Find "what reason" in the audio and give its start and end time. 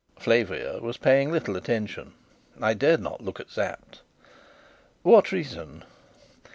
5.03-5.83